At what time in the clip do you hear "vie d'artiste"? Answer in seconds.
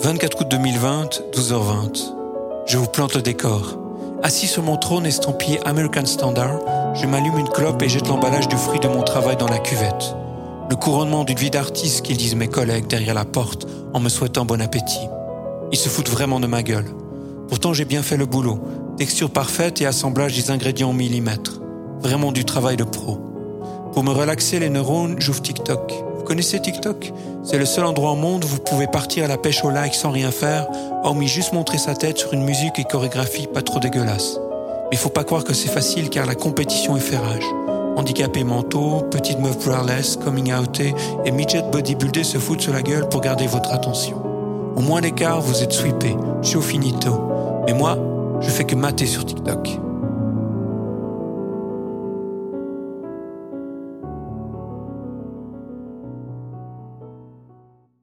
11.36-12.02